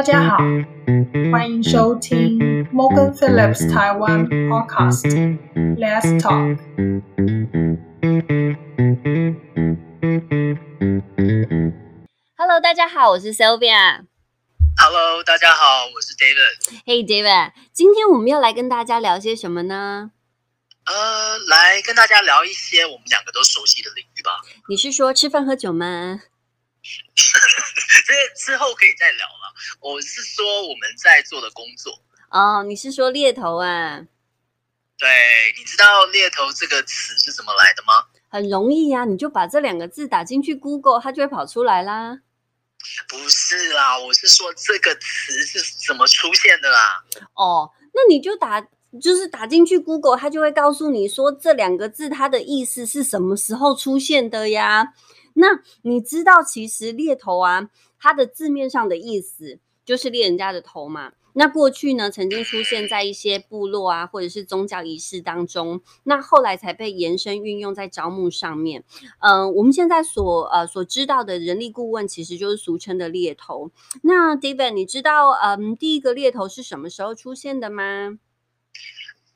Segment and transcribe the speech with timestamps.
[0.00, 0.38] 大家好，
[1.30, 2.38] 欢迎收听
[2.72, 5.04] Morgan Phillips 台湾 Podcast
[5.76, 6.56] Let's Talk。
[12.34, 14.06] Hello，大家好，我是 Sylvia。
[14.78, 16.80] Hello，大家好，我是 David。
[16.86, 20.12] Hey David，今天我们要来跟大家聊些什么呢？
[20.86, 24.40] 呃，来跟大家聊一些我们两个都熟悉的领域吧。
[24.70, 26.22] 你是说吃饭喝酒吗？
[28.06, 29.39] 这之后可以再聊了。
[29.80, 32.02] 我是说我们在做的工作。
[32.30, 34.06] 哦，你是说猎头啊？
[34.96, 35.08] 对，
[35.56, 38.06] 你知道“猎头”这个词是怎么来的吗？
[38.28, 42.20] 很容易呀、你就把这两个字打进去 Google，它就会跑出来啦。
[43.08, 47.02] 不是啦，我是说这个词是怎么出现的啦。
[47.34, 48.60] 哦，那你就打，
[48.98, 54.94] 就是打进去 Google，它就会告诉你说这两个字它的意思是什么时候出现的呀？
[55.34, 61.12] 那你知道其实猎头啊，它的字面上的意思就是猎人家的头嘛。
[61.32, 68.82] 那过去呢，曾经出现在一些部落啊，或者是宗教仪式当中，那后来才被延伸运用在招募上面。
[69.20, 73.70] 嗯、我们现在所呃所知道的人力顾问，其实就是俗称的猎头。
[74.02, 78.18] 那 David，你知道嗯第一个猎头是什么时候出现的吗？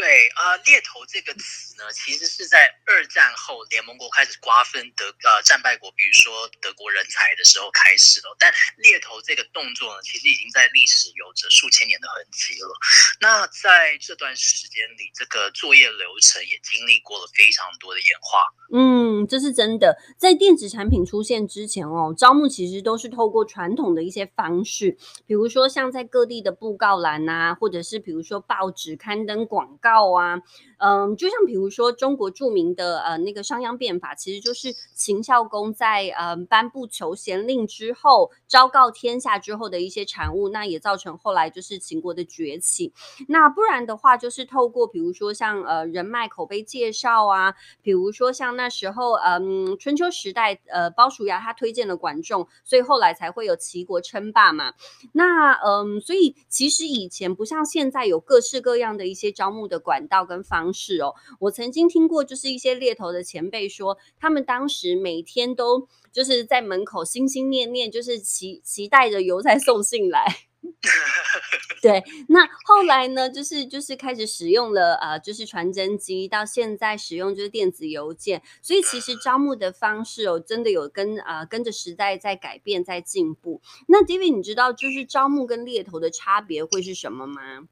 [0.00, 8.28] 对啊、猎头这个词呢，其实是在二战后联盟国开始瓜分德呃战败国，比如说德国人才的时候开始的。
[8.38, 12.72] 但猎头这个动作呢，其实已经在历史有着数千年的痕迹了。
[13.20, 18.48] 那在这段时间里，这个作业流程也经历过了非常多的演化。
[18.72, 19.98] 嗯，这是真的。
[20.16, 30.42] 在电子产品出现之前哦，招募其实都是透过传统的一些方式，比如说像在各地的布告栏啊，或者是比如说报纸刊登广告道啊，
[30.78, 42.92] 嗯，就像比如说中国著名的呃那个商鞅变法，其实就是秦孝公在呃颁布求贤令之后，昭告天下之后的一些产物，那也造成后来就是秦国的崛起。
[43.28, 54.74] 那不然的话，就是透过比如说像呃人脉口碑介绍啊，比如说像那时候嗯春秋时代呃鲍叔牙他推荐了管仲，所以后来才会有齐国称霸嘛。
[55.12, 61.14] 那嗯，所以其实以前不像现在有各式各样的一些招募的管道跟方式哦。
[61.40, 70.26] 我曾经听过，就是一些猎头的前辈说，他们当时每天都就是在门口心心念念，就是期期待着邮差送信来。
[71.80, 83.62] 对，那后来呢，就是就是开始使用了呃，就是传真机，到现在使用就是电子邮件，所以其实招募的方式哦，真的有跟啊、呃、跟着时代在改变，在进步。
[83.88, 87.66] 那 David，你知道就是招募跟猎头的差别会是什么吗？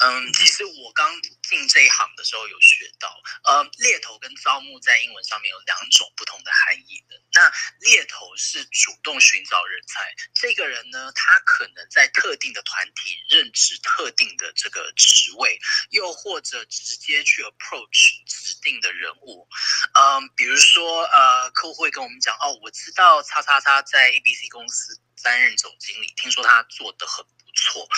[0.00, 1.12] 嗯，其实我刚
[1.42, 7.20] 进这一行的时候有学到，呃，猎头跟招募在英文上面有两种不同的含义的。
[7.32, 15.58] 那猎头是主动寻找人才，这个人呢，他可能在特定的团体任职特定的这个职位，
[15.90, 19.46] 又或者直接去 approach 指定的人物。
[19.94, 27.88] 嗯，比如说，呃，客户会跟我们讲，哦，我知道叉叉叉在 ABC 公司担任总经理，听说他做的很不错。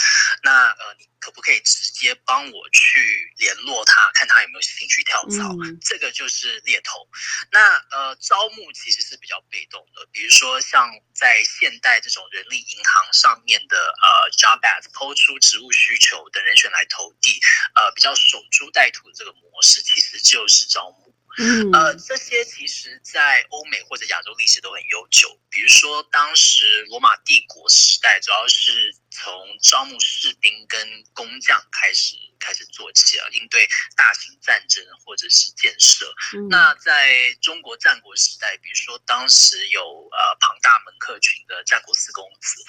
[0.42, 5.54] 那呃，你可不可以直接帮我去联络他，看他有没有兴趣跳槽？
[5.62, 7.06] 嗯 这个就是猎头。
[7.50, 17.40] 那呃，招募其实是比较被动的，比如说像在现代这种人力银行上面的呃 job ad 抛出职务需求等人选来投递，
[17.76, 21.11] 呃，比较守株待兔的这个模式，其实就是招募。
[21.38, 25.41] 嗯呃，这些其实在欧美或者亚洲历史都很悠久。
[25.50, 29.32] 比如说，当时罗马帝国时代，主要是从
[29.62, 36.12] 招募士兵跟工匠开始开始做起啊，应对大型战争或者是建设。
[36.37, 42.64] 嗯那在中国战国时代，比如说当时有呃庞大门客群的战国四公子，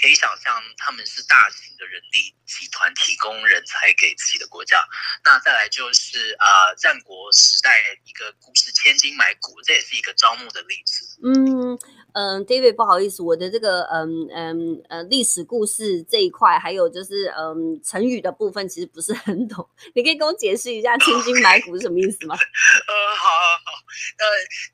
[0.00, 4.82] 可以想象他们是大型的人力集团提供人才给自己的国家。
[5.24, 11.18] 那再来就是呃战国时代一个故事千金买骨，这也是一个招募的例子。
[11.22, 11.78] 嗯
[12.14, 19.68] 嗯，David，不好意思，我的这个嗯嗯呃历史故事这一块，还有就是嗯成语的部分，其实不是很懂。
[19.94, 22.34] 你可以跟我解释一下“千金买骨”是什么意思吗？
[22.38, 23.72] 呃，好好好，
[24.18, 24.24] 呃，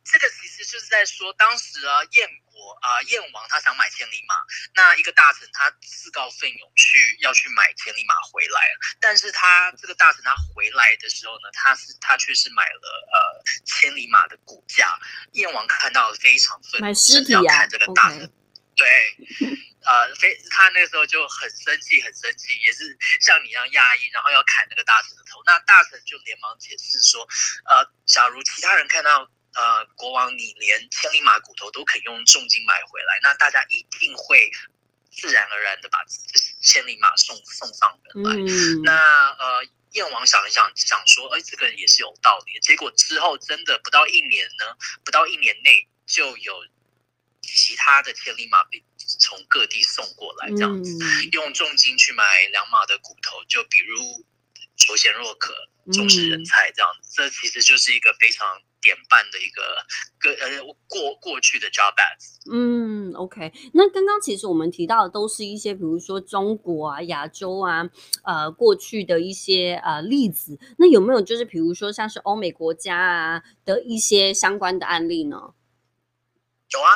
[0.04, 2.28] 这个其实就是在说当时啊燕
[2.64, 4.34] 国啊、燕王他想买千里马，
[4.75, 8.61] 那一个大臣他自告奋勇去要去买千里马回来，
[9.00, 12.81] 但是他这个大臣他回来的时候呢，他是他却是买了
[13.12, 14.99] 呃千里马的骨架，
[15.32, 18.32] 燕王看到非常愤怒，甚至要砍这个大臣。
[18.76, 18.88] 对，
[19.87, 25.40] 呃，非他那个时候就很生气，很生气，也是像你一样压抑，然后要砍那个大臣的头。
[25.46, 27.22] 那大臣就连忙解释说，
[27.66, 34.50] 呃，假如其他人看到呃国王你连千里马骨头都可以用重金买回来，那大家一定会
[35.10, 38.36] 自然而然的把就是千里马送送上门来。
[38.36, 38.92] 嗯，那
[39.38, 42.58] 呃，燕王想一想，想说，哎，这个也是有道理。
[42.60, 46.66] 结果之后真的不到一年呢，不到一年内就有
[47.42, 54.24] 其他的千里马被从各地送过来，这样子、嗯用重金去买良马的骨头，就比如
[54.76, 55.54] 求贤若渴、
[55.92, 57.10] 重视人才这样子。
[57.14, 59.62] 这其实就是一个非常典范的一个
[60.19, 62.36] 个呃过过去的 job ads。
[62.52, 63.52] 嗯，OK。
[63.72, 67.88] 那刚刚其实我们提到的都是一些，比如说中国啊、亚洲啊，
[68.22, 70.60] 呃，过去的一些呃例子。
[70.78, 75.54] 那有没有就是比如说像是欧美国家啊的一些相关的案例呢？
[76.70, 76.90] 有啊，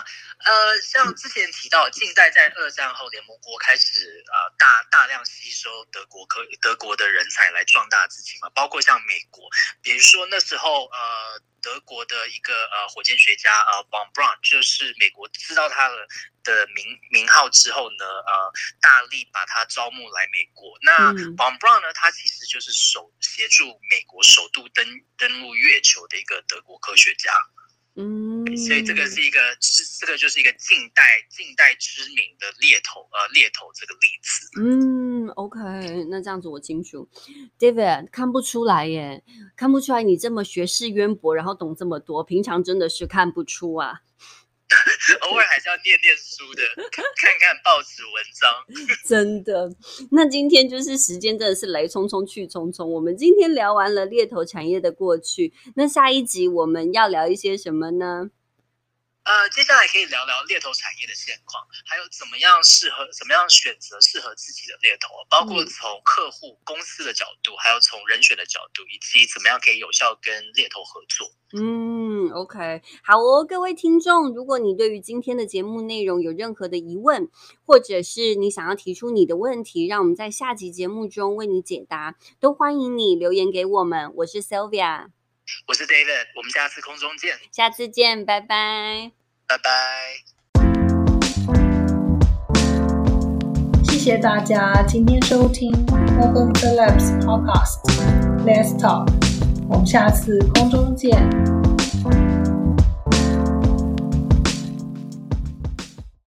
[0.45, 9.45] 呃，像之前提到，近代在二战后，联盟国开始呃大大量吸收德国科德国的人才来壮大自己嘛，包括像美国，
[9.81, 16.07] 比如说那时候呃德国的一个呃火箭学家呃 von Braun，就是美国知道他的
[16.45, 20.79] 的名名号之后呢，呃大力把他招募来美国。
[20.83, 27.33] 那嗯 von Braun 呢，他其实就是首协助美国首度登登陆月球的一个德国科学家。
[28.01, 34.49] 嗯，所以这个是一个，是这个就是一个近代近代知名的猎头，呃，猎头这个例子。
[34.63, 37.09] 嗯，OK，那这样子我清楚。
[37.59, 39.25] David 看不出来耶，
[39.57, 44.03] 看不出来你这么学识渊博，然后懂这么多，平常真的是看不出啊。
[45.23, 46.63] 偶尔还是要念念书的，
[46.93, 48.65] 看看报纸文章。
[49.09, 49.71] 真的，
[50.11, 52.85] 那今天就是时间真的是来匆匆去匆匆。
[52.85, 58.31] 我们今天聊完了猎头产业的过去，那下一集我们要聊一些什么呢？
[59.29, 71.29] 呃，接下来可以聊聊猎头产业的现况，还有怎么样适合，怎么样选择适合自己的猎头，包括嗯从客户、公司的角度，还有从人选的角度，以及怎么样可以有效跟猎头合作。
[71.53, 77.29] 嗯，OK，好哦，各位听众，如果你对于今天的节目内容有任何的疑问，
[77.67, 84.11] 或者是你想要提出你的问题，让我们在下集节目中为你解答，都欢迎你留言给我们。
[84.17, 85.09] 我是 Sylvia，
[85.67, 89.11] 我是 David，我们下次空中见，下次见，拜拜。
[89.47, 89.71] 拜拜。
[93.85, 97.83] 谢谢大家今天收听 Morgan Phillips Podcast
[98.45, 99.07] Let's Talk，
[99.69, 101.58] 我们下次空中见。